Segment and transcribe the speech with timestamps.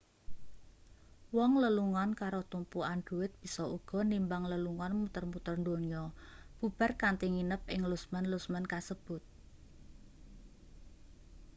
[1.37, 6.03] wong lelungan karo tumpukan dhuwit bisa uga nimbang lelungan muter-muter donya
[6.59, 9.23] bubar kanthi nginep ing lusmen-lusmen kasebut